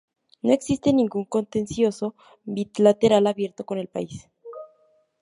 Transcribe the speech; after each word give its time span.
No 0.41 0.51
existe 0.51 0.93
ningún 0.93 1.25
contencioso 1.25 2.15
bilateral 2.43 3.27
abierto 3.27 3.67
con 3.67 3.77
el 3.77 3.87
país. 3.87 4.27